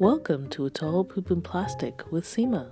Welcome 0.00 0.48
to 0.50 0.66
It's 0.66 0.80
All 0.80 1.02
Poop 1.02 1.28
and 1.32 1.42
Plastic 1.42 2.12
with 2.12 2.22
Seema. 2.24 2.70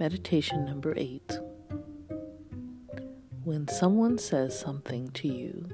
Meditation 0.00 0.64
number 0.64 0.94
eight. 0.96 1.38
When 3.44 3.68
someone 3.68 4.16
says 4.16 4.58
something 4.58 5.10
to 5.10 5.28
you 5.28 5.68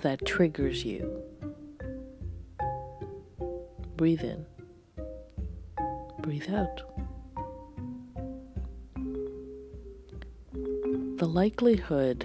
that 0.00 0.24
triggers 0.24 0.86
you, 0.86 1.22
breathe 3.98 4.22
in, 4.22 4.46
breathe 6.20 6.48
out. 6.50 6.80
The 11.18 11.28
likelihood 11.28 12.20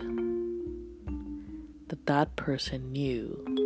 that 1.89 2.05
that 2.05 2.37
person 2.37 2.93
knew 2.93 3.58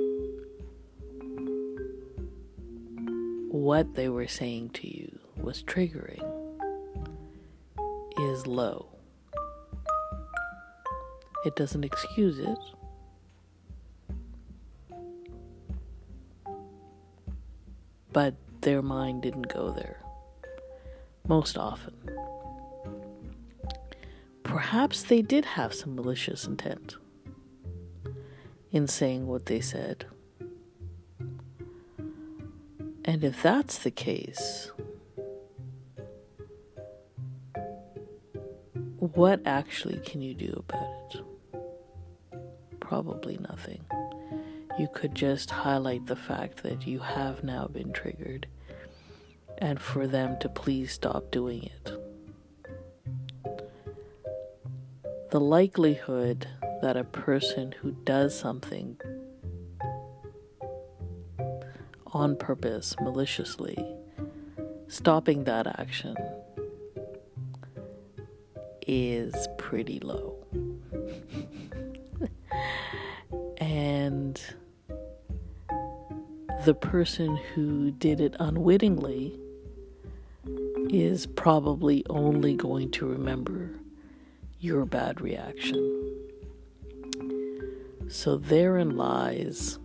what 3.63 3.95
they 3.95 4.09
were 4.09 4.27
saying 4.27 4.69
to 4.71 4.85
you 4.85 5.19
was 5.37 5.63
triggering 5.63 6.21
is 8.19 8.45
low. 8.45 8.89
It 11.45 11.55
doesn't 11.55 11.85
excuse 11.85 12.39
it. 12.39 12.57
But 18.11 18.35
their 18.59 18.81
mind 18.81 19.21
didn't 19.21 19.47
go 19.47 19.71
there. 19.71 20.01
Most 21.29 21.57
often. 21.57 21.95
Perhaps 24.43 25.03
they 25.03 25.21
did 25.21 25.45
have 25.45 25.73
some 25.73 25.95
malicious 25.95 26.45
intent 26.45 26.97
in 28.73 28.89
saying 28.89 29.25
what 29.25 29.45
they 29.45 29.61
said. 29.61 30.05
And 33.05 33.23
if 33.23 33.43
that's 33.43 33.79
the 33.79 33.91
case, 33.91 34.71
what 38.97 39.41
actually 39.45 39.99
can 39.99 40.21
you 40.21 40.33
do 40.33 40.63
about 40.67 41.15
it? 41.15 42.79
Probably 42.79 43.37
nothing. 43.37 43.83
You 44.79 44.87
could 44.93 45.13
just 45.13 45.51
highlight 45.51 46.05
the 46.05 46.15
fact 46.15 46.63
that 46.63 46.87
you 46.87 46.99
have 46.99 47.43
now 47.43 47.67
been 47.67 47.91
triggered 47.91 48.47
and 49.57 49.79
for 49.79 50.07
them 50.07 50.37
to 50.39 50.49
please 50.49 50.93
stop 50.93 51.29
doing 51.29 51.63
it. 51.63 51.91
The 55.31 55.39
likelihood 55.39 56.47
that 56.81 56.97
a 56.97 57.03
person 57.03 57.73
who 57.81 57.91
does 58.03 58.37
something 58.37 58.97
on 62.13 62.35
purpose, 62.35 62.95
maliciously, 63.01 63.77
stopping 64.87 65.43
that 65.43 65.67
action 65.79 66.15
is 68.87 69.47
pretty 69.57 69.99
low. 69.99 70.37
and 73.57 74.41
the 76.65 76.73
person 76.73 77.35
who 77.53 77.91
did 77.91 78.21
it 78.21 78.35
unwittingly 78.39 79.37
is 80.89 81.25
probably 81.25 82.05
only 82.09 82.55
going 82.55 82.91
to 82.91 83.05
remember 83.05 83.69
your 84.59 84.85
bad 84.85 85.19
reaction. 85.19 85.89
So 88.07 88.37
therein 88.37 88.95
lies 88.95 89.79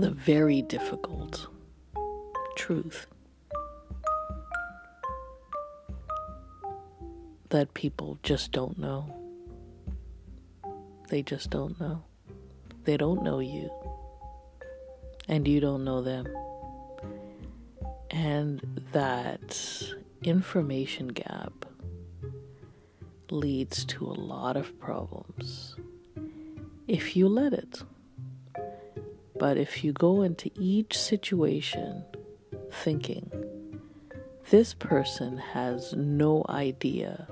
the 0.00 0.10
very 0.10 0.62
difficult 0.62 1.48
truth 2.56 3.06
that 7.48 7.74
people 7.74 8.18
just 8.22 8.52
don't 8.52 8.78
know. 8.78 9.12
They 11.08 11.22
just 11.22 11.50
don't 11.50 11.80
know. 11.80 12.04
They 12.84 12.96
don't 12.96 13.22
know 13.22 13.40
you, 13.40 13.70
and 15.28 15.48
you 15.48 15.60
don't 15.60 15.84
know 15.84 16.02
them. 16.02 16.26
And 18.10 18.82
that 18.92 19.82
information 20.22 21.08
gap 21.08 21.64
leads 23.30 23.84
to 23.86 24.04
a 24.06 24.12
lot 24.12 24.56
of 24.56 24.78
problems 24.78 25.76
if 26.86 27.16
you 27.16 27.28
let 27.28 27.52
it. 27.52 27.82
But 29.38 29.56
if 29.56 29.84
you 29.84 29.92
go 29.92 30.22
into 30.22 30.50
each 30.56 30.98
situation 30.98 32.04
thinking, 32.72 33.30
this 34.50 34.74
person 34.74 35.38
has 35.38 35.92
no 35.94 36.44
idea 36.48 37.28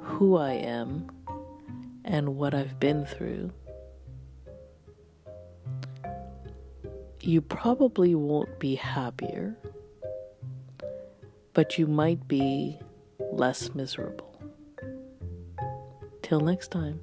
who 0.00 0.36
I 0.36 0.52
am 0.52 1.10
and 2.04 2.36
what 2.36 2.54
I've 2.54 2.80
been 2.80 3.06
through, 3.06 3.52
you 7.20 7.42
probably 7.42 8.14
won't 8.14 8.58
be 8.58 8.74
happier, 8.74 9.56
but 11.52 11.78
you 11.78 11.86
might 11.86 12.26
be 12.26 12.78
less 13.30 13.74
miserable. 13.74 14.24
Till 16.22 16.40
next 16.40 16.68
time. 16.70 17.00